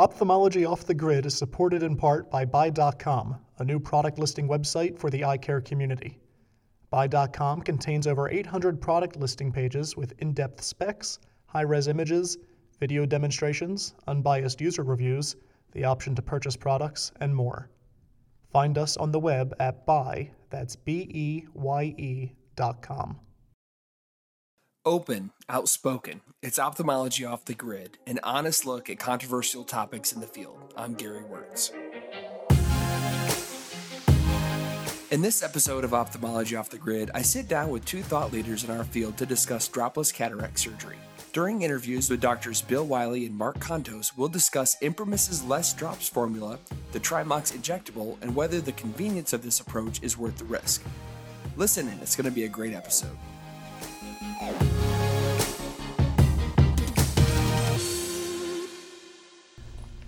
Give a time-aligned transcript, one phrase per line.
[0.00, 4.98] Ophthalmology Off the Grid is supported in part by Beye.com, a new product listing website
[4.98, 6.18] for the eye care community.
[6.88, 12.38] Beye.com contains over 800 product listing pages with in depth specs, high res images,
[12.78, 15.36] video demonstrations, unbiased user reviews,
[15.72, 17.68] the option to purchase products, and more.
[18.50, 23.20] Find us on the web at Beye, that's B E Y E dot com.
[24.86, 26.22] Open, outspoken.
[26.42, 30.72] It's ophthalmology off the grid, an honest look at controversial topics in the field.
[30.74, 31.70] I'm Gary Wörtz.
[35.10, 38.64] In this episode of Ophthalmology Off the Grid, I sit down with two thought leaders
[38.64, 40.96] in our field to discuss dropless cataract surgery.
[41.34, 46.58] During interviews with doctors Bill Wiley and Mark Kontos, we'll discuss Imprimis's less drops formula,
[46.92, 50.82] the Trimox injectable, and whether the convenience of this approach is worth the risk.
[51.58, 53.18] Listen in, it's going to be a great episode.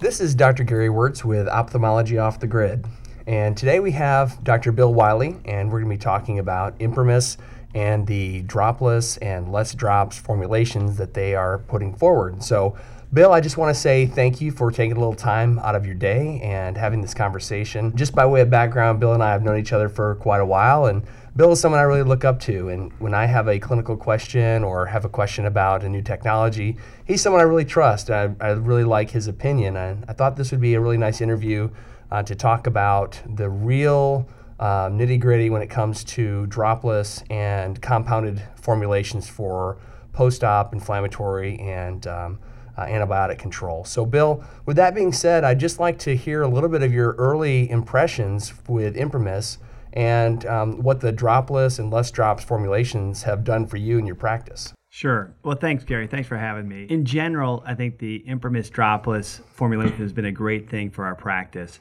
[0.02, 0.64] This is Dr.
[0.64, 2.84] Gary Wörtz with Ophthalmology Off the Grid.
[3.28, 4.72] And today we have Dr.
[4.72, 7.36] Bill Wiley, and we're going to be talking about Imprimis
[7.72, 12.42] and the dropless and less drops formulations that they are putting forward.
[12.42, 12.76] So,
[13.12, 15.86] Bill, I just want to say thank you for taking a little time out of
[15.86, 17.94] your day and having this conversation.
[17.96, 20.46] Just by way of background, Bill and I have known each other for quite a
[20.46, 22.68] while, and Bill is someone I really look up to.
[22.68, 26.76] And when I have a clinical question or have a question about a new technology,
[27.06, 28.10] he's someone I really trust.
[28.10, 29.78] I, I really like his opinion.
[29.78, 31.70] And I thought this would be a really nice interview
[32.10, 34.28] uh, to talk about the real
[34.60, 39.78] uh, nitty gritty when it comes to dropless and compounded formulations for
[40.12, 42.38] post op inflammatory and um,
[42.76, 43.84] uh, antibiotic control.
[43.84, 46.92] So, Bill, with that being said, I'd just like to hear a little bit of
[46.92, 49.56] your early impressions with Imprimis
[49.92, 54.16] and um, what the dropless and less drops formulations have done for you in your
[54.16, 54.72] practice.
[54.90, 55.34] Sure.
[55.42, 56.06] Well, thanks, Gary.
[56.06, 56.84] Thanks for having me.
[56.90, 61.14] In general, I think the Imprimis dropless formulation has been a great thing for our
[61.14, 61.80] practice.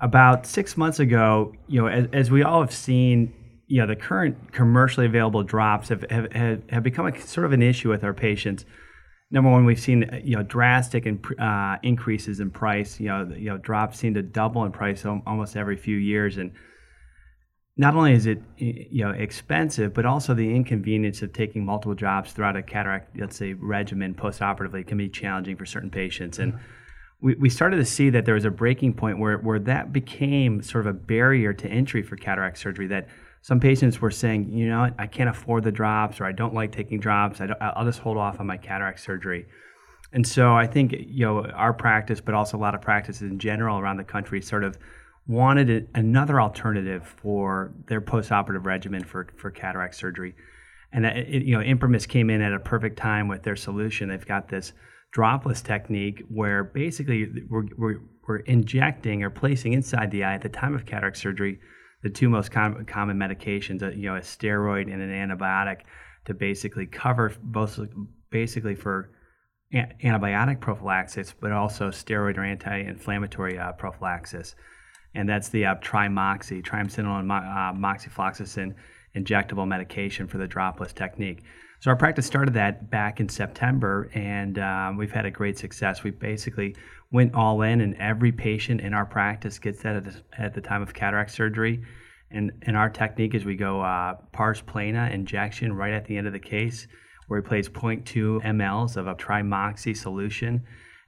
[0.00, 3.34] About six months ago, you know, as, as we all have seen,
[3.66, 7.60] you know, the current commercially available drops have, have, have become a, sort of an
[7.60, 8.64] issue with our patients.
[9.30, 12.98] Number one, we've seen you know drastic in, uh, increases in price.
[12.98, 16.52] You know, you know, drops seem to double in price almost every few years, and
[17.78, 22.32] not only is it you know expensive, but also the inconvenience of taking multiple drops
[22.32, 26.40] throughout a cataract, let's say, regimen postoperatively can be challenging for certain patients.
[26.40, 26.62] And mm-hmm.
[27.20, 30.60] we, we started to see that there was a breaking point where, where that became
[30.60, 32.88] sort of a barrier to entry for cataract surgery.
[32.88, 33.08] That
[33.42, 36.72] some patients were saying, you know, I can't afford the drops, or I don't like
[36.72, 37.40] taking drops.
[37.40, 37.46] I
[37.76, 39.46] will just hold off on my cataract surgery.
[40.12, 43.38] And so I think you know our practice, but also a lot of practices in
[43.38, 44.76] general around the country, sort of
[45.28, 50.34] wanted another alternative for their postoperative regimen for, for cataract surgery.
[50.90, 54.08] And it, you know, Imprimis came in at a perfect time with their solution.
[54.08, 54.72] They've got this
[55.14, 60.48] dropless technique where basically we're, we're, we're injecting or placing inside the eye at the
[60.48, 61.60] time of cataract surgery
[62.02, 65.80] the two most com- common medications, uh, you know, a steroid and an antibiotic,
[66.24, 67.80] to basically cover both
[68.30, 69.10] basically for
[69.74, 74.54] antibiotic prophylaxis, but also steroid or anti-inflammatory uh, prophylaxis
[75.14, 78.74] and that's the uh, Trimoxy, triamcinolone uh, moxifloxacin
[79.16, 81.42] injectable medication for the dropless technique.
[81.80, 86.02] So our practice started that back in September, and um, we've had a great success.
[86.02, 86.74] We basically
[87.12, 90.60] went all in, and every patient in our practice gets that at the, at the
[90.60, 91.82] time of cataract surgery.
[92.30, 96.26] And, and our technique is we go uh, pars plana injection right at the end
[96.26, 96.88] of the case,
[97.28, 100.64] where we place 0.2 mLs of a Trimoxy solution.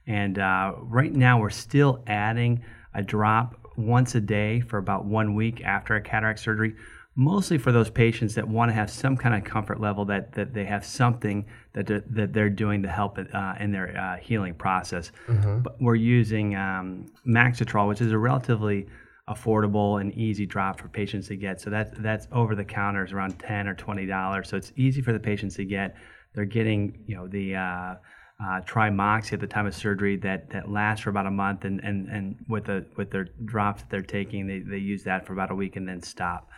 [0.07, 2.63] And uh, right now, we're still adding
[2.93, 6.75] a drop once a day for about one week after a cataract surgery,
[7.15, 10.53] mostly for those patients that want to have some kind of comfort level that, that
[10.53, 14.53] they have something that they're, that they're doing to help uh, in their uh, healing
[14.53, 15.11] process.
[15.27, 15.59] Mm-hmm.
[15.59, 18.87] But we're using um, Maxitrol, which is a relatively
[19.27, 21.61] affordable and easy drop for patients to get.
[21.61, 24.49] So that's that's over the counter is around ten or twenty dollars.
[24.49, 25.95] So it's easy for the patients to get.
[26.33, 27.95] They're getting you know the uh,
[28.41, 31.79] uh, Trimoxy at the time of surgery that, that lasts for about a month, and,
[31.83, 35.33] and, and with the with their drops that they're taking, they, they use that for
[35.33, 36.49] about a week and then stop.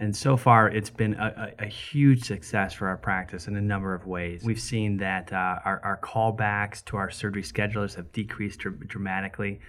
[0.00, 3.60] And so far, it's been a, a, a huge success for our practice in a
[3.60, 4.44] number of ways.
[4.44, 9.60] We've seen that uh, our, our callbacks to our surgery schedulers have decreased dr- dramatically.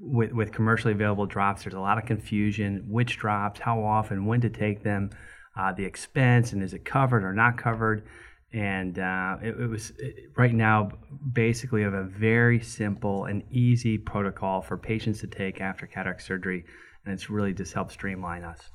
[0.00, 4.40] With, with commercially available drops, there's a lot of confusion which drops, how often, when
[4.40, 5.10] to take them,
[5.54, 8.04] uh, the expense, and is it covered or not covered
[8.52, 10.90] and uh, it, it, was it, right now
[11.32, 16.64] basically of a very simple and easy protocol for patients to take after cataract surgery
[17.04, 18.70] and it's really just helped streamline us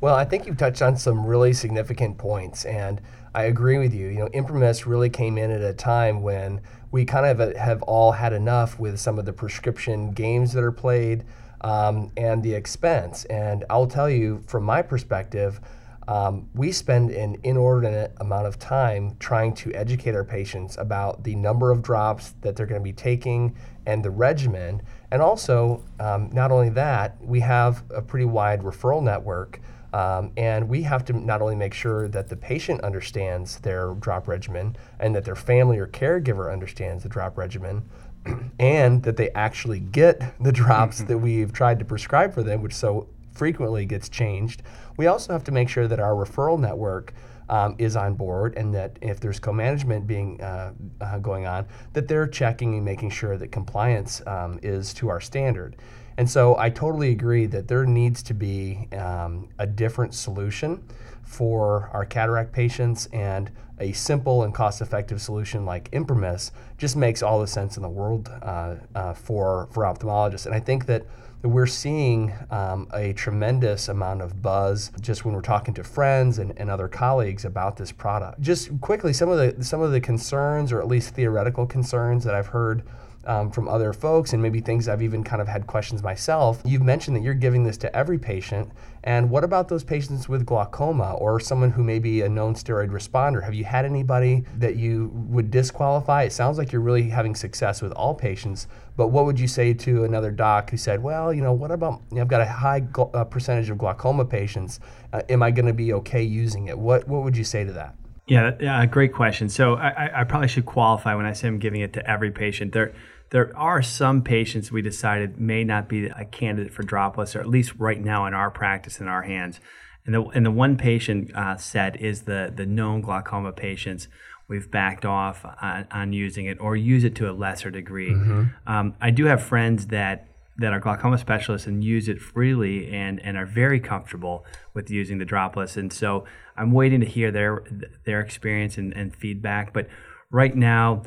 [0.00, 3.00] Well, I think you've touched on some really significant points, and
[3.34, 4.08] I agree with you.
[4.08, 6.60] You know, Imprimis really came in at a time when
[6.90, 10.72] we kind of have all had enough with some of the prescription games that are
[10.72, 11.24] played
[11.62, 13.24] um, and the expense.
[13.24, 15.60] And I'll tell you, from my perspective,
[16.08, 21.34] um, we spend an inordinate amount of time trying to educate our patients about the
[21.34, 23.54] number of drops that they're going to be taking
[23.86, 24.82] and the regimen.
[25.10, 29.60] And also, um, not only that, we have a pretty wide referral network.
[29.92, 34.26] Um, and we have to not only make sure that the patient understands their drop
[34.26, 37.88] regimen and that their family or caregiver understands the drop regimen,
[38.58, 41.06] and that they actually get the drops mm-hmm.
[41.06, 44.62] that we've tried to prescribe for them, which so frequently gets changed.
[44.96, 47.12] We also have to make sure that our referral network
[47.48, 52.08] um, is on board and that if there's co-management being uh, uh, going on, that
[52.08, 55.76] they're checking and making sure that compliance um, is to our standard.
[56.16, 60.84] And so I totally agree that there needs to be um, a different solution
[61.24, 63.50] for our cataract patients and
[63.80, 68.30] a simple and cost-effective solution like Imprimis just makes all the sense in the world
[68.42, 70.46] uh, uh for, for ophthalmologists.
[70.46, 71.04] And I think that
[71.44, 76.58] we're seeing um, a tremendous amount of buzz just when we're talking to friends and,
[76.58, 78.40] and other colleagues about this product.
[78.40, 82.34] Just quickly, some of the some of the concerns, or at least theoretical concerns, that
[82.34, 82.82] I've heard
[83.26, 86.62] um, from other folks and maybe things I've even kind of had questions myself.
[86.64, 88.70] You've mentioned that you're giving this to every patient.
[89.02, 92.90] And what about those patients with glaucoma or someone who may be a known steroid
[92.90, 93.42] responder?
[93.42, 96.22] Have you had anybody that you would disqualify?
[96.22, 98.66] It sounds like you're really having success with all patients,
[98.96, 102.00] but what would you say to another doc who said, well, you know, what about,
[102.10, 104.80] you know, I've got a high gl- uh, percentage of glaucoma patients.
[105.12, 106.78] Uh, am I going to be okay using it?
[106.78, 107.94] What, what would you say to that?
[108.26, 109.50] Yeah, yeah, great question.
[109.50, 112.72] So I, I probably should qualify when I say I'm giving it to every patient.
[112.72, 112.94] There,
[113.34, 117.48] there are some patients we decided may not be a candidate for dropless, or at
[117.48, 119.58] least right now in our practice in our hands.
[120.06, 124.06] And the, and the one patient uh, set is the, the known glaucoma patients.
[124.46, 128.12] We've backed off on, on using it or use it to a lesser degree.
[128.12, 128.70] Mm-hmm.
[128.72, 130.28] Um, I do have friends that
[130.58, 134.44] that are glaucoma specialists and use it freely and, and are very comfortable
[134.74, 135.76] with using the dropless.
[135.76, 136.24] And so
[136.56, 137.64] I'm waiting to hear their
[138.04, 139.72] their experience and, and feedback.
[139.72, 139.88] But
[140.30, 141.02] right now,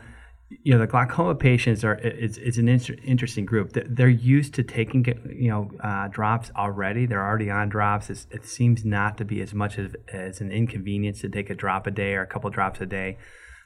[0.49, 3.71] you know the glaucoma patients are it's, it's an inter- interesting group.
[3.73, 7.05] They're used to taking you know uh, drops already.
[7.05, 8.09] They're already on drops.
[8.09, 11.55] It's, it seems not to be as much as, as an inconvenience to take a
[11.55, 13.17] drop a day or a couple drops a day.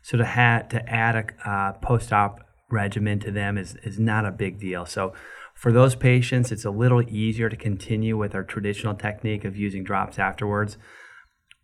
[0.01, 2.39] So to have to add a uh, post-op
[2.72, 4.86] regimen to them is, is not a big deal.
[4.86, 5.13] So
[5.54, 9.84] for those patients it's a little easier to continue with our traditional technique of using
[9.84, 10.77] drops afterwards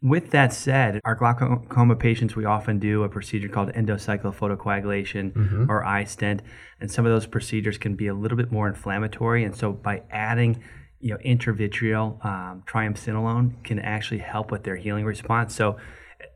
[0.02, 5.72] with that said, our glaucoma patients, we often do a procedure called endocyclophotocoagulation mm-hmm.
[5.72, 6.42] or iStent,
[6.80, 9.44] and some of those procedures can be a little bit more inflammatory.
[9.44, 10.62] And so, by adding,
[11.00, 15.56] you know, intravitreal um, triamcinolone can actually help with their healing response.
[15.56, 15.78] So,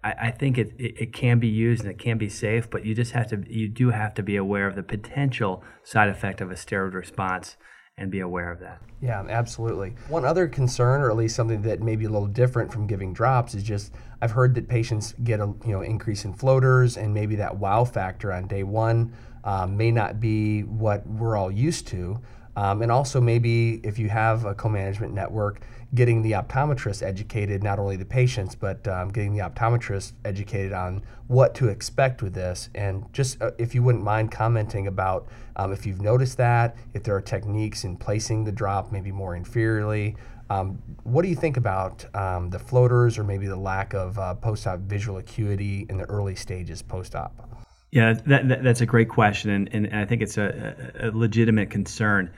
[0.04, 2.84] I, I think it, it, it can be used and it can be safe, but
[2.84, 6.42] you just have to you do have to be aware of the potential side effect
[6.42, 7.58] of a steroid response
[7.98, 8.82] and be aware of that.
[9.02, 9.96] Yeah, absolutely.
[10.10, 13.14] One other concern, or at least something that may be a little different from giving
[13.14, 17.14] drops, is just I've heard that patients get a you know increase in floaters, and
[17.14, 21.88] maybe that wow factor on day one um, may not be what we're all used
[21.88, 22.20] to.
[22.56, 25.62] Um, and also maybe if you have a co-management network,
[25.94, 31.02] getting the optometrist educated, not only the patients, but um, getting the optometrist educated on
[31.28, 32.70] what to expect with this.
[32.76, 35.28] And just uh, if you wouldn't mind commenting about
[35.58, 39.38] um, if you've noticed that, if there are techniques in placing the drop maybe more
[39.38, 40.16] inferiorly.
[40.50, 44.36] Um, what do you think about um, the floaters or maybe the lack of uh,
[44.36, 47.51] post-op visual acuity in the early stages post-op?
[47.92, 51.70] Yeah, that, that, that's a great question, and, and I think it's a, a legitimate
[51.70, 52.34] concern.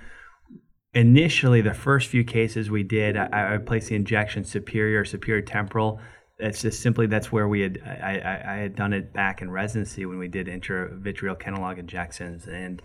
[0.95, 5.99] Initially the first few cases we did I, I, placed the injection superior superior temporal.
[6.39, 10.05] That's just simply that's where we had I, I, had done it back in residency
[10.05, 12.79] when we did intravitreal Kenalog injections and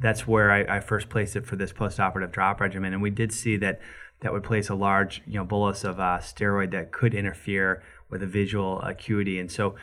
[0.00, 3.32] that's where I, I first placed it for this postoperative drop regimen and we did
[3.32, 3.80] see that
[4.22, 8.24] that would place a large you know bolus of uh, steroid that could interfere with
[8.24, 9.76] a visual acuity and so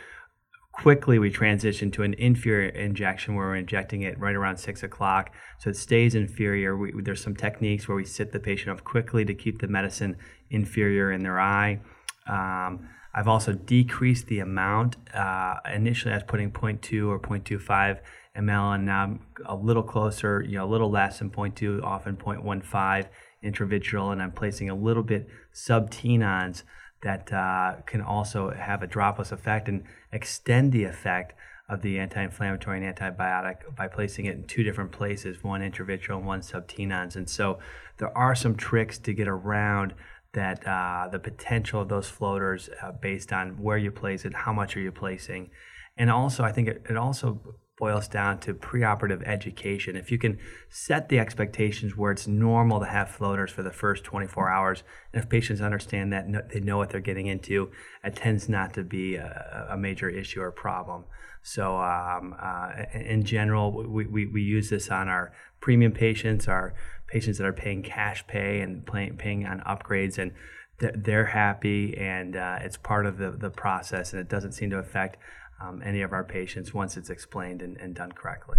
[0.82, 5.34] quickly we transition to an inferior injection where we're injecting it right around six o'clock.
[5.58, 6.78] So it stays inferior.
[6.78, 10.16] We, there's some techniques where we sit the patient up quickly to keep the medicine
[10.50, 11.82] inferior in their eye.
[12.28, 18.00] Um, i've also decreased the amount uh, initially i was putting 0.2 or 0.25
[18.38, 22.18] ml and now I'm a little closer you know a little less than 0.2 often
[22.18, 23.08] 0.15
[23.44, 26.64] intravitreal and i'm placing a little bit sub-tenons
[27.02, 31.34] that uh, can also have a dropless effect and extend the effect
[31.70, 36.26] of the anti-inflammatory and antibiotic by placing it in two different places, one intravitreal and
[36.26, 37.16] one subtenons.
[37.16, 37.60] And so
[37.98, 39.94] there are some tricks to get around
[40.34, 44.54] that uh, the potential of those floaters uh, based on where you place it, how
[44.54, 45.50] much are you placing,
[45.98, 49.96] and also I think it, it also boils down to preoperative education.
[49.96, 50.38] If you can
[50.70, 54.84] set the expectations where it's normal to have floaters for the first 24 hours,
[55.14, 57.72] and if patients understand that they know what they're getting into,
[58.04, 61.06] it tends not to be a, a major issue or problem.
[61.42, 65.32] So, um, uh, in general, we, we, we, use this on our
[65.62, 66.74] premium patients, our
[67.08, 70.34] patients that are paying cash pay and pay, paying on upgrades, and
[70.80, 74.78] they're happy, and uh, it's part of the, the process, and it doesn't seem to
[74.78, 75.18] affect
[75.62, 78.58] um, any of our patients once it's explained and, and done correctly.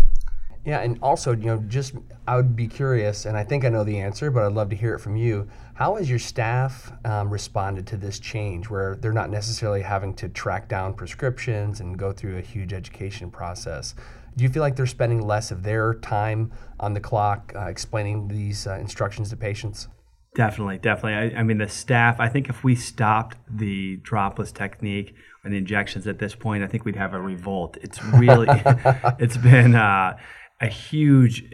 [0.64, 1.94] Yeah, and also, you know, just
[2.26, 4.76] I would be curious, and I think I know the answer, but I'd love to
[4.76, 5.48] hear it from you.
[5.72, 10.28] How has your staff um, responded to this change where they're not necessarily having to
[10.28, 13.94] track down prescriptions and go through a huge education process?
[14.36, 18.28] Do you feel like they're spending less of their time on the clock uh, explaining
[18.28, 19.88] these uh, instructions to patients?
[20.34, 21.34] Definitely, definitely.
[21.34, 25.58] I, I, mean, the staff, I think if we stopped the dropless technique and the
[25.58, 27.76] injections at this point, I think we'd have a revolt.
[27.82, 28.46] It's really,
[29.18, 30.16] it's been uh,
[30.60, 31.44] a huge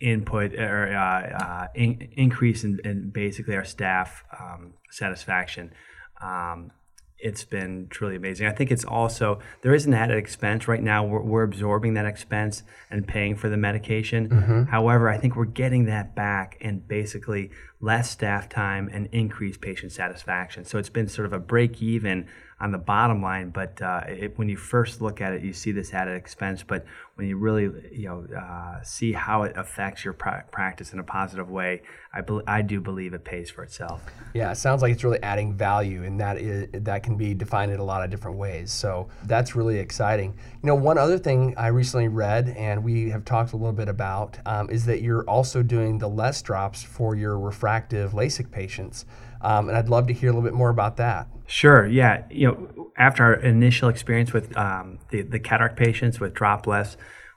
[0.00, 5.72] input or uh, uh, in, increase in, in, basically our staff um, satisfaction.
[6.20, 6.72] Um,
[7.18, 8.46] it's been truly amazing.
[8.46, 11.04] I think it's also there is an added expense right now.
[11.04, 14.28] We're, we're absorbing that expense and paying for the medication.
[14.28, 14.62] Mm-hmm.
[14.64, 19.92] However, I think we're getting that back and basically less staff time and increased patient
[19.92, 20.64] satisfaction.
[20.64, 22.26] So it's been sort of a break even
[22.60, 25.72] on the bottom line, but uh, it, when you first look at it, you see
[25.72, 26.62] this added expense.
[26.62, 26.84] But
[27.16, 31.02] when you really, you know, uh, see how it affects your pra- practice in a
[31.02, 31.80] positive way,
[32.12, 34.04] I, be- I do believe it pays for itself.
[34.34, 37.72] Yeah, it sounds like it's really adding value, and that is that can be defined
[37.72, 38.70] in a lot of different ways.
[38.70, 40.36] So that's really exciting.
[40.62, 43.88] You know, one other thing I recently read, and we have talked a little bit
[43.88, 49.06] about, um, is that you're also doing the less drops for your refractive LASIK patients.
[49.40, 51.28] Um, and I'd love to hear a little bit more about that.
[51.46, 51.86] Sure.
[51.86, 52.24] Yeah.
[52.30, 56.96] You know, after our initial experience with um, the the cataract patients with dropless,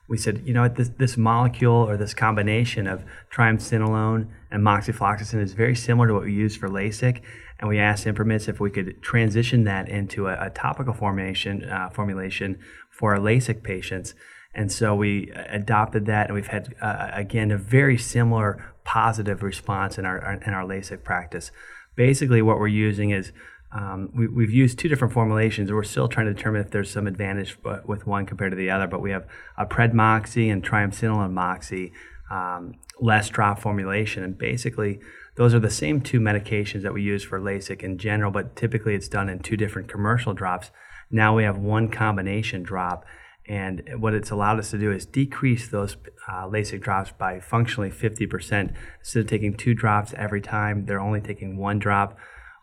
[0.09, 5.41] we said, you know what, this, this molecule or this combination of triamcinolone and moxifloxacin
[5.41, 7.21] is very similar to what we use for LASIK.
[7.59, 11.89] And we asked ImprimisRx if we could transition that into a, a topical formation uh,
[11.89, 14.15] formulation for our LASIK patients.
[14.53, 19.99] And so we adopted that, and we've had uh, again a very similar positive response
[19.99, 21.51] in our in our LASIK practice
[21.99, 23.33] basically what we're using is
[23.71, 25.71] um, we, have used two different formulations.
[25.71, 28.87] We're still trying to determine if there's some advantage with one compared to the other,
[28.87, 31.91] but we have a Predmoxy and Triamcinolone Moxy
[32.31, 34.23] um, less drop formulation.
[34.23, 34.99] And basically,
[35.35, 38.95] those are the same two medications that we use for LASIK in general, but typically
[38.95, 40.71] it's done in two different commercial drops.
[41.11, 43.05] Now we have one combination drop.
[43.47, 45.97] And what it's allowed us to do is decrease those
[46.27, 48.73] uh, LASIK drops by functionally 50%.
[48.99, 52.17] Instead of taking two drops every time, they're only taking one drop.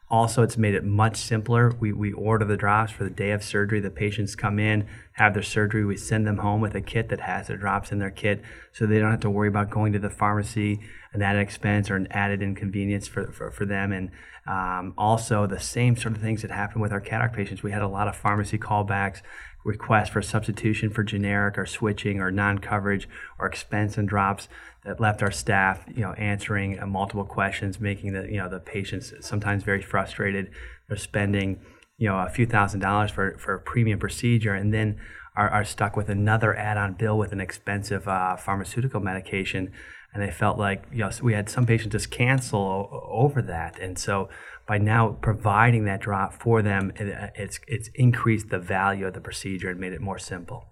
[0.08, 1.75] Also, it's made it much simpler.
[1.80, 3.80] We, we order the drops for the day of surgery.
[3.80, 4.86] The patients come in,
[5.16, 5.85] have their surgery.
[5.85, 8.42] We send them home with a kit that has the drops in their kit
[8.73, 10.80] so they don't have to worry about going to the pharmacy,
[11.12, 13.92] an added expense or an added inconvenience for, for, for them.
[13.92, 14.11] And
[14.46, 17.62] um, also, the same sort of things that happen with our cataract patients.
[17.62, 19.23] We had a lot of pharmacy callbacks
[19.64, 23.08] requests for substitution for generic or switching or non-coverage
[23.38, 24.49] or expense and drops
[24.85, 28.61] that left our staff, you know, answering uh, multiple questions, making the you know the
[28.61, 30.50] patients sometimes very frustrated.
[30.88, 31.61] They're spending
[31.98, 34.98] you know a few thousand dollars for for a premium procedure, and then
[35.36, 39.72] are, are stuck with another add-on bill with an expensive uh, pharmaceutical medication,
[40.12, 43.78] and they felt like you know we had some patients just cancel o- over that,
[43.78, 44.28] and so
[44.66, 49.14] by now providing that drop for them, it, uh, it's it's increased the value of
[49.14, 50.66] the procedure and made it more simple.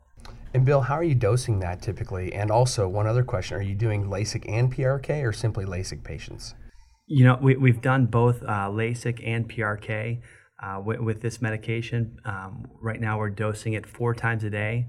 [0.53, 2.33] And Bill, how are you dosing that typically?
[2.33, 6.55] And also, one other question: Are you doing LASIK and PRK, or simply LASIK patients?
[7.07, 10.21] You know, we, we've done both uh, LASIK and PRK
[10.65, 12.19] uh, with, with, this medication.
[12.25, 14.87] Um, right now, we're dosing it four times a day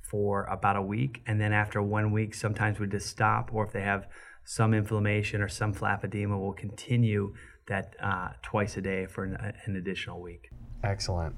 [0.00, 3.72] for about a week, and then after one week, sometimes we just stop, or if
[3.72, 4.06] they have
[4.44, 7.34] some inflammation or some flap edema, we'll continue
[7.66, 10.50] that uh, twice a day for an, an, additional week.
[10.82, 11.34] Excellent.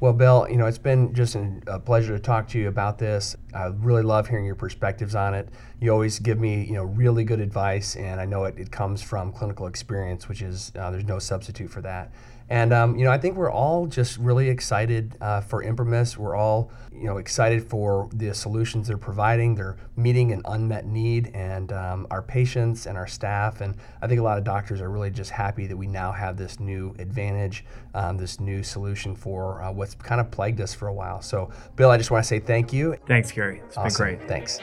[0.00, 3.36] Well, Bill, you know, it's been just a pleasure to talk to you about this.
[3.52, 5.48] I really love hearing your perspectives on it.
[5.80, 9.02] You always give me, you know, really good advice, and I know it, it comes
[9.02, 12.12] from clinical experience, which is, uh, there's no substitute for that.
[12.50, 16.16] And um, you know, I think we're all just really excited uh, for ImprimisRx.
[16.16, 19.54] We're all you know excited for the solutions they're providing.
[19.54, 23.60] They're meeting an unmet need, and um, our patients and our staff.
[23.60, 26.36] And I think a lot of doctors are really just happy that we now have
[26.36, 27.64] this new advantage,
[27.94, 31.20] um, this new solution for uh, what's kind of plagued us for a while.
[31.20, 32.96] So, Bill, I just want to say thank you.
[33.06, 33.60] Thanks, Gary.
[33.66, 34.06] It's awesome.
[34.06, 34.28] been great.
[34.28, 34.60] Thanks.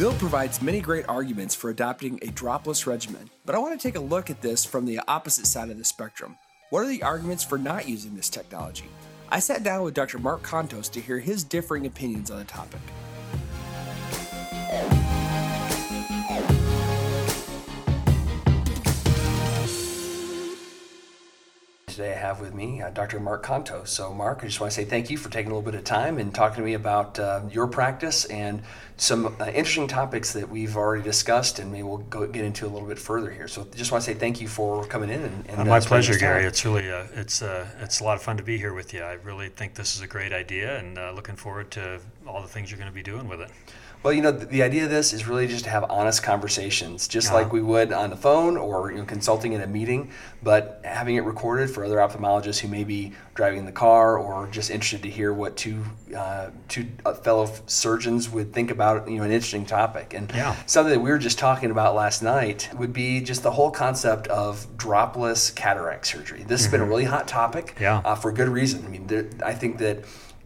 [0.00, 3.96] Bill provides many great arguments for adopting a dropless regimen, but I want to take
[3.96, 6.38] a look at this from the opposite side of the spectrum.
[6.70, 8.88] What are the arguments for not using this technology?
[9.28, 10.18] I sat down with Dr.
[10.18, 12.80] Mark Kontos to hear his differing opinions on the topic.
[21.90, 23.18] Today I have with me uh, Dr.
[23.18, 23.88] Mark Kontos.
[23.88, 25.82] So, Mark, I just want to say thank you for taking a little bit of
[25.82, 28.62] time and talking to me about uh, your practice and
[28.96, 32.68] some uh, interesting topics that we've already discussed, and maybe we'll go get into a
[32.68, 33.48] little bit further here.
[33.48, 35.20] So, just want to say thank you for coming in.
[35.20, 36.44] And, and uh, my pleasure, Gary.
[36.44, 39.02] It's really uh, it's uh, it's a lot of fun to be here with you.
[39.02, 42.70] I really think this is a great idea, and looking forward to all the things
[42.70, 43.50] you're going to be doing with it.
[44.02, 47.06] Well, you know, the, the, idea of this is really just to have honest conversations,
[47.06, 47.36] just uh-huh.
[47.36, 50.10] like we would on the phone or you know, consulting in a meeting,
[50.42, 54.70] but having it recorded for other ophthalmologists who may be driving the car or just
[54.70, 55.82] interested to hear what two
[56.16, 60.14] uh, two uh, fellow surgeons would think about you know an interesting topic.
[60.14, 60.56] And yeah.
[60.64, 64.28] something that we were just talking about last night would be just the whole concept
[64.28, 66.38] of dropless cataract surgery.
[66.38, 66.50] This mm-hmm.
[66.52, 66.90] has been a mm-hmm.
[66.90, 68.00] really hot topic yeah.
[68.02, 68.82] uh, for good reason.
[68.86, 70.04] I mean, there, I think that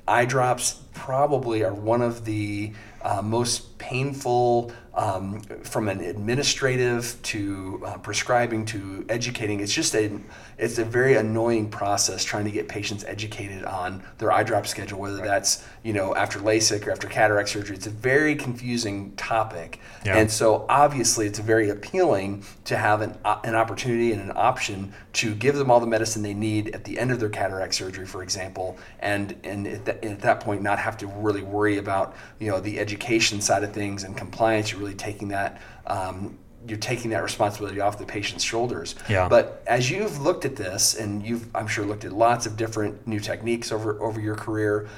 [0.09, 2.73] eye drops probably are one of the
[3.03, 9.61] uh, most painful um, from an administrative to uh, prescribing to educating.
[9.61, 10.21] It's just a
[10.57, 15.01] it's a very annoying process trying to get patients educated on their eye drop schedule,
[15.01, 17.77] whether that's you know after LASIK or after cataract surgery.
[17.77, 20.17] It's a very confusing topic, yeah.
[20.17, 24.95] and so obviously it's very appealing to have an uh, an opportunity and an option
[25.15, 28.07] to give them all the medicine they need at the end of their cataract surgery,
[28.07, 32.15] for example, and and at, that, at that point not have to really worry about
[32.39, 34.71] you know the education side of things and compliance.
[34.71, 35.61] You're really taking that.
[35.87, 38.95] Um, you're taking that responsibility off the patient's shoulders.
[39.07, 39.29] Yeah.
[39.29, 43.07] But as you've looked at this, and you've I'm sure looked at lots of different
[43.07, 44.89] new techniques over over your career,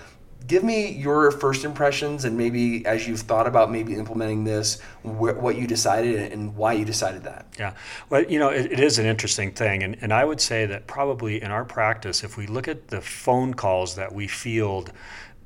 [0.47, 5.37] give me your first impressions and maybe as you've thought about maybe implementing this wh-
[5.43, 7.73] what you decided and why you decided that yeah
[8.11, 10.87] well you know it, it is an interesting thing and, and i would say that
[10.87, 14.93] probably in our practice if we look at the phone calls that we field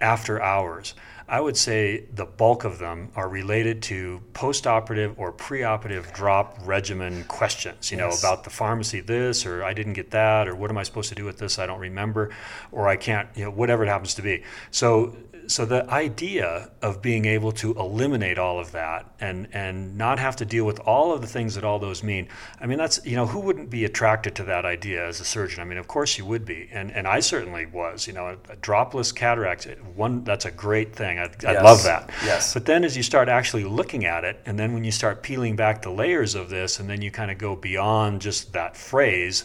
[0.00, 0.94] after hours
[1.30, 7.22] I would say the bulk of them are related to postoperative or preoperative drop regimen
[7.28, 8.20] questions, you yes.
[8.20, 11.08] know, about the pharmacy this or I didn't get that or what am I supposed
[11.10, 11.60] to do with this?
[11.60, 12.30] I don't remember
[12.72, 14.42] or I can't, you know, whatever it happens to be.
[14.72, 15.14] So
[15.50, 20.36] so the idea of being able to eliminate all of that and and not have
[20.36, 22.28] to deal with all of the things that all those mean
[22.60, 25.60] i mean that's you know who wouldn't be attracted to that idea as a surgeon
[25.60, 28.52] i mean of course you would be and and i certainly was you know a,
[28.52, 31.64] a dropless cataract one that's a great thing i, I yes.
[31.64, 34.84] love that yes but then as you start actually looking at it and then when
[34.84, 38.20] you start peeling back the layers of this and then you kind of go beyond
[38.20, 39.44] just that phrase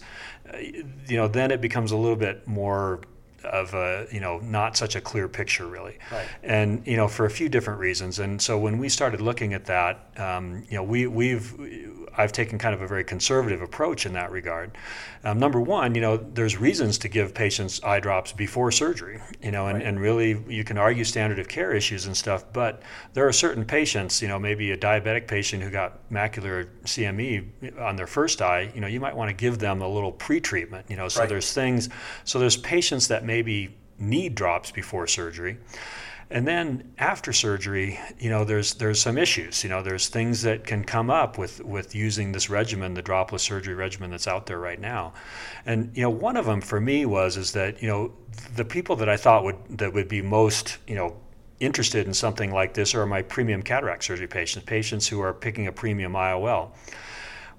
[0.53, 3.01] uh, you know then it becomes a little bit more
[3.45, 6.27] of a you know not such a clear picture really right.
[6.43, 9.65] and you know for a few different reasons and so when we started looking at
[9.65, 11.53] that um, you know we we've
[12.17, 14.77] I've taken kind of a very conservative approach in that regard.
[15.23, 19.51] Um, number one, you know, there's reasons to give patients eye drops before surgery, you
[19.51, 19.87] know, and, right.
[19.87, 22.81] and really you can argue standard of care issues and stuff, but
[23.13, 27.95] there are certain patients, you know, maybe a diabetic patient who got macular CME on
[27.95, 30.95] their first eye, you know, you might want to give them a little pre-treatment, you
[30.95, 31.29] know, so right.
[31.29, 31.89] there's things,
[32.23, 35.57] so there's patients that maybe need drops before surgery.
[36.29, 39.63] And then after surgery, you know, there's there's some issues.
[39.63, 43.43] You know, there's things that can come up with with using this regimen, the dropless
[43.43, 45.13] surgery regimen that's out there right now.
[45.65, 48.11] And you know, one of them for me was is that you know
[48.55, 51.15] the people that I thought would that would be most you know
[51.59, 55.67] interested in something like this are my premium cataract surgery patients, patients who are picking
[55.67, 56.71] a premium IOL.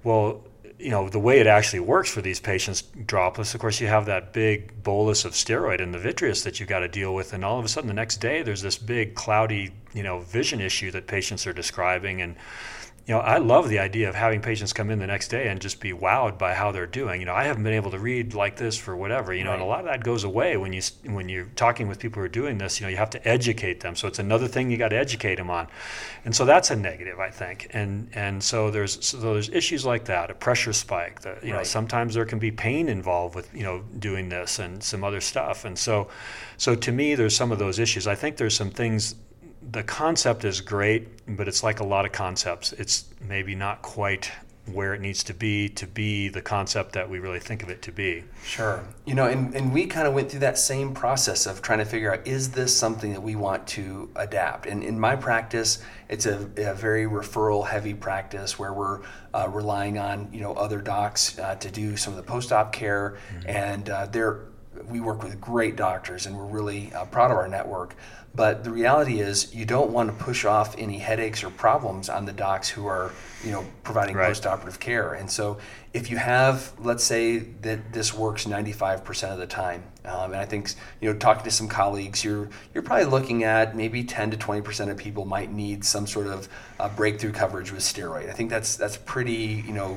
[0.05, 0.43] Well,
[0.79, 4.07] you know the way it actually works for these patients dropless of course you have
[4.07, 7.45] that big bolus of steroid in the vitreous that you've got to deal with and
[7.45, 10.91] all of a sudden the next day there's this big cloudy you know vision issue
[10.91, 12.37] that patients are describing and
[13.07, 15.61] you know, I love the idea of having patients come in the next day and
[15.61, 17.21] just be wowed by how they're doing.
[17.21, 19.33] You know, I haven't been able to read like this for whatever.
[19.33, 19.61] You know, right.
[19.61, 22.25] and a lot of that goes away when you when you're talking with people who
[22.25, 22.81] are doing this.
[22.81, 23.95] You know, you have to educate them.
[23.95, 25.69] So it's another thing you got to educate them on,
[26.25, 27.69] and so that's a negative, I think.
[27.71, 31.21] And and so there's so there's issues like that, a pressure spike.
[31.21, 31.59] That you right.
[31.59, 35.21] know, sometimes there can be pain involved with you know doing this and some other
[35.21, 35.65] stuff.
[35.65, 36.09] And so,
[36.57, 38.09] so to me, there's some of those issues.
[38.09, 39.15] I think there's some things
[39.71, 42.73] the concept is great, but it's like a lot of concepts.
[42.73, 44.31] It's maybe not quite
[44.73, 47.83] where it needs to be to be the concept that we really think of it
[47.83, 48.25] to be.
[48.45, 48.85] Sure.
[49.05, 51.85] You know, and, and we kind of went through that same process of trying to
[51.85, 54.67] figure out is this something that we want to adapt?
[54.67, 59.03] And in my practice, it's a, a very referral heavy practice where we're
[59.33, 62.73] uh, relying on, you know, other docs uh, to do some of the post op
[62.73, 63.19] care.
[63.39, 63.49] Mm-hmm.
[63.49, 64.47] And uh, they're
[64.89, 67.95] we work with great doctors and we're really uh, proud of our network.
[68.35, 72.27] But the reality is, you don't want to push off any headaches or problems on
[72.27, 73.11] the docs who are,
[73.43, 74.27] you know, providing Right.
[74.27, 75.15] post-operative care.
[75.15, 75.57] And so,
[75.95, 80.45] if you have, let's say that this works 95% of the time, um, and I
[80.45, 80.69] think,
[81.01, 84.91] you know, talking to some colleagues, you're you're probably looking at maybe 10 to 20%
[84.91, 86.47] of people might need some sort of
[86.79, 88.29] uh, breakthrough coverage with steroid.
[88.29, 89.97] I think that's that's pretty, you know,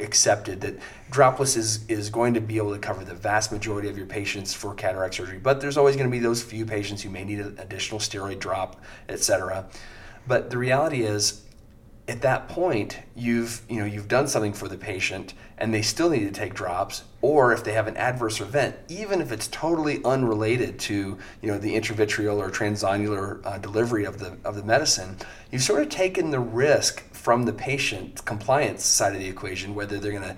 [0.00, 0.78] accepted that
[1.10, 4.54] dropless is, is going to be able to cover the vast majority of your patients
[4.54, 7.40] for cataract surgery but there's always going to be those few patients who may need
[7.40, 9.66] an additional steroid drop etc
[10.26, 11.41] but the reality is
[12.12, 16.10] at that point you've you know you've done something for the patient and they still
[16.10, 19.98] need to take drops or if they have an adverse event even if it's totally
[20.04, 25.16] unrelated to you know the intravitreal or transzonular uh, delivery of the of the medicine
[25.50, 29.98] you've sort of taken the risk from the patient compliance side of the equation whether
[29.98, 30.36] they're going to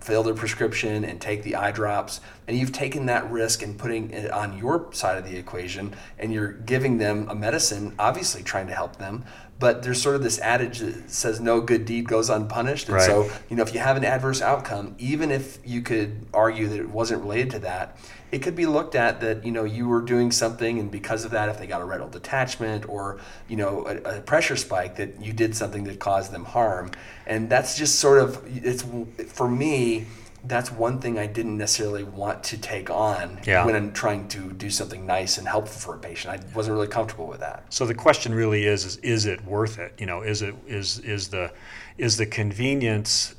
[0.00, 4.10] fill their prescription and take the eye drops and you've taken that risk and putting
[4.12, 8.66] it on your side of the equation and you're giving them a medicine obviously trying
[8.66, 9.22] to help them
[9.60, 13.06] but there's sort of this adage that says no good deed goes unpunished and Right.
[13.06, 16.80] so you know if you have an adverse outcome even if you could argue that
[16.80, 17.96] it wasn't related to that
[18.32, 21.30] it could be looked at that you know you were doing something and because of
[21.32, 25.22] that if they got a retinal detachment or you know a, a pressure spike that
[25.22, 26.90] you did something that caused them harm
[27.26, 28.84] and that's just sort of it's
[29.32, 30.06] for me
[30.44, 33.64] that's one thing I didn't necessarily want to take on Yeah.
[33.64, 36.34] when I'm trying to do something nice and helpful for a patient.
[36.40, 37.64] I wasn't really comfortable with that.
[37.70, 39.94] So the question really is, is is it worth it?
[39.98, 41.52] You know, is it is is the
[41.98, 43.34] is the convenience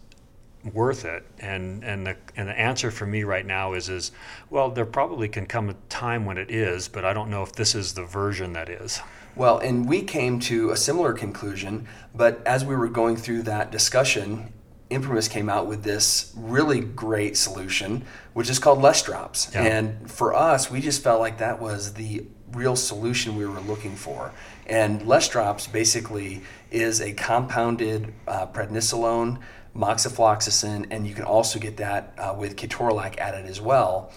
[0.74, 1.26] worth it?
[1.40, 4.12] And and the and the answer for me right now is is
[4.50, 7.54] well, there probably can come a time when it is, but I don't know if
[7.54, 9.02] this is the version that is.
[9.36, 13.72] Well, and we came to a similar conclusion, but as we were going through that
[13.72, 14.52] discussion,
[14.92, 19.52] Imprimis came out with this really great solution, which is called Less Drops.
[19.54, 19.64] Yeah.
[19.64, 23.96] And for us, we just felt like that was the real solution we were looking
[23.96, 24.32] for.
[24.68, 29.40] And Less Drops basically is a compounded uh, prednisolone,
[29.76, 34.12] moxifloxacin, and you can also get that uh, with ketorolac added as well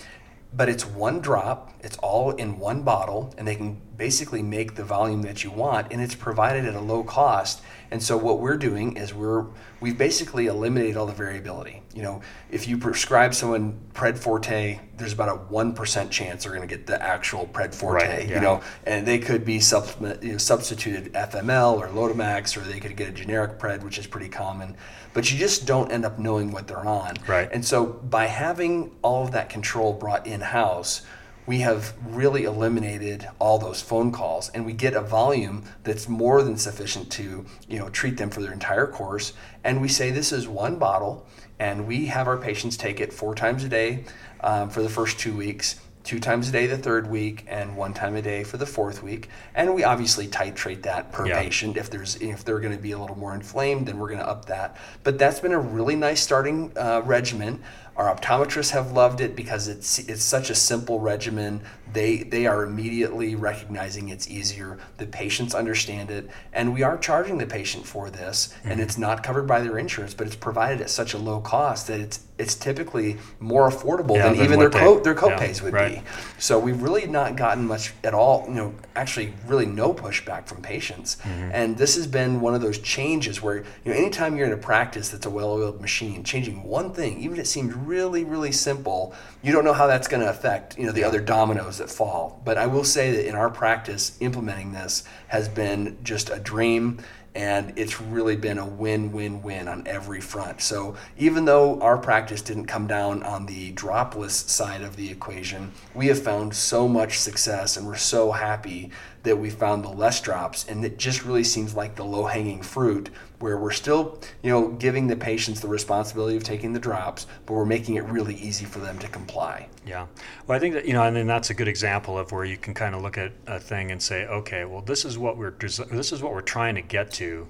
[0.57, 4.85] but it's one drop it's all in one bottle and they can basically make the
[4.85, 7.63] volume that you want and it's provided at a low cost.
[7.91, 9.47] And so what we're doing is we're
[9.81, 11.83] we've basically eliminated all the variability.
[11.95, 16.67] You know if you prescribe someone pred forte there's about a 1% chance they're going
[16.67, 18.37] to get the actual pred forte Right, yeah.
[18.37, 18.63] you know?
[18.87, 23.09] And they could be supplement, you know, substituted fml or Lotemax or they could get
[23.09, 24.77] a generic pred which is pretty common.
[25.13, 27.15] But you just don't end up knowing what they're on.
[27.27, 27.49] Right.
[27.53, 31.03] and so by having all of that control brought in house,
[31.47, 36.43] we have really eliminated all those phone calls and we get a volume that's more
[36.43, 39.35] than sufficient to, you know, treat them for their entire course.
[39.63, 41.27] And we say this is one bottle
[41.59, 44.05] and we have our patients take it four times a day
[44.41, 47.95] um, for the first two weeks two times a day the third week and one
[47.95, 51.41] time a day for the fourth week and we obviously titrate that per Yeah.
[51.41, 54.21] patient if there's if they're going to be a little more inflamed then we're going
[54.21, 57.63] to up that but that's been a really nice starting uh, regimen
[57.97, 61.61] our optometrists have loved it because it's it's such a simple regimen
[61.95, 67.39] they they are immediately recognizing it's easier the patients understand it and we are charging
[67.39, 70.91] the patient for this and it's not covered by their insurance but it's provided at
[70.91, 74.71] such a low cost that it's it's typically more affordable Yeah, than than even their
[74.71, 75.97] co- their yeah, copays would right.
[75.97, 76.03] be
[76.39, 80.61] so we've really not gotten much at all, you know, actually really no pushback from
[80.61, 81.17] patients.
[81.23, 81.51] Mm-hmm.
[81.53, 84.57] And this has been one of those changes where, you know, anytime you're in a
[84.57, 89.15] practice that's a well-oiled machine, changing one thing, even if it seems really, really simple,
[89.43, 92.41] you don't know how that's going to affect, you know, the other dominoes that fall.
[92.45, 97.03] But I will say that in our practice, implementing this has been just a dream
[97.35, 100.61] and it's really been a win-win-win on every front.
[100.61, 105.73] So even though our practice didn't come down on the dropless side of the equation,
[105.95, 108.93] we have found so much success, and we're so happy
[109.25, 113.11] that we found the less drops, and it just really seems like the low-hanging fruit,
[113.41, 117.55] where we're still, you know, giving the patients the responsibility of taking the drops, but
[117.55, 119.69] we're making it really easy for them to comply.
[119.87, 120.07] Yeah.
[120.47, 122.57] Well, I think that you know, and then that's a good example of where you
[122.57, 125.51] can kind of look at a thing and say, okay, well, this is what we're
[125.51, 127.47] this is what we're trying to get to.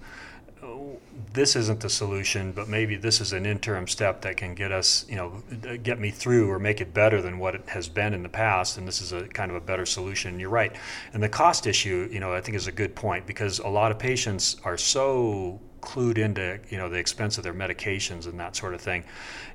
[1.33, 5.05] This isn't the solution, but maybe this is an interim step that can get us,
[5.09, 5.43] you know,
[5.83, 8.79] get me through or make it better than what it has been in the past.
[8.79, 10.39] And this is a kind of a better solution.
[10.39, 10.75] You're right.
[11.13, 13.91] And the cost issue, you know, I think is a good point because a lot
[13.91, 18.57] of patients are so clued into you know the expense of their medications and that
[18.57, 19.05] sort of thing.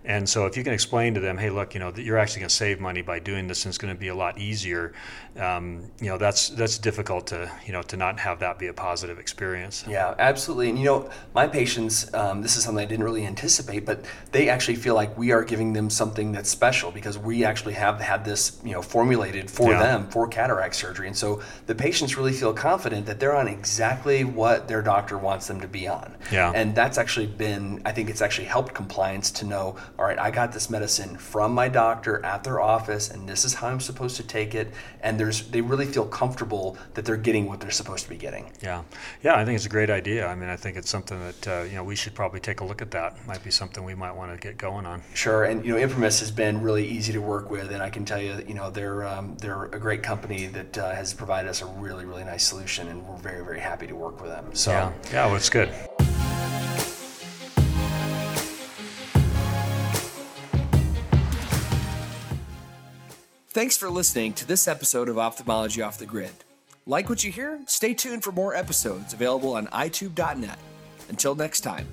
[0.06, 2.50] And so if you can explain to them, hey, look, you know, you're actually going
[2.50, 4.94] to save money by doing this, and it's going to be a lot easier.
[5.38, 8.74] Um, you know, that's that's difficult to you know to not have that be a
[8.74, 9.84] positive experience.
[9.88, 10.70] Yeah, absolutely.
[10.70, 14.50] And you know, my patients, um, this is something I didn't really anticipate, but they
[14.50, 18.24] actually feel like we are giving them something that's special because we actually have had
[18.24, 19.80] this you know formulated for Yeah.
[19.80, 24.24] them for cataract surgery, and so the patients really feel confident that they're on exactly
[24.24, 26.16] what their doctor wants them to be on.
[26.32, 26.52] Yeah.
[26.54, 30.32] And that's actually been, I think it's actually helped compliance to know, all right, I
[30.32, 34.18] got this medicine from my doctor at their office, and this is how I'm supposed
[34.18, 34.72] to take it.
[35.02, 38.52] And there's, they really feel comfortable that they're getting what they're supposed to be getting.
[38.62, 38.84] Yeah,
[39.24, 40.28] yeah, I think it's a great idea.
[40.28, 42.66] I mean, I think it's something that uh, you know we should probably take a
[42.66, 42.92] look at.
[42.92, 45.02] That might be something we might want to get going on.
[45.14, 48.06] Sure, and you know, Imprimis has been really easy to work with, and I can
[48.06, 51.50] tell you, that, you know, they're um, they're a great company that uh, has provided
[51.50, 54.54] us a really really nice solution, and we're very very happy to work with them.
[54.54, 54.72] So.
[54.72, 55.70] Yeah, yeah, well, it's good.
[63.52, 66.32] Thanks for listening to this episode of Ophthalmology Off the Grid.
[66.86, 67.60] Like what you hear?
[67.66, 70.58] Stay tuned for more episodes available on Eyetube.net.
[71.10, 71.86] Until next time.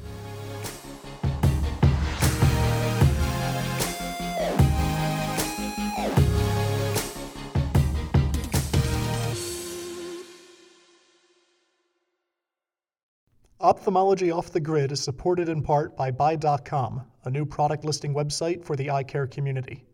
[13.67, 18.65] Ophthalmology Off the Grid is supported in part by Beye.com, a new product listing website
[18.65, 19.85] for the eye care community.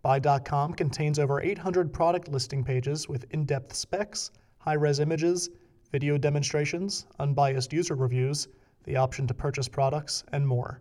[0.00, 5.50] Beye.com contains over 800 product listing pages with in depth specs, high res images,
[5.90, 8.48] video demonstrations, unbiased user reviews,
[8.84, 10.80] the option to purchase products, and more.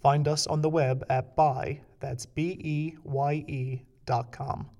[0.00, 4.70] Find us on the web at Beye, that's B E Y E dot com.